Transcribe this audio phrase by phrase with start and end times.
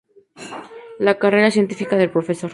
[0.97, 2.43] La carrera científica del Prof.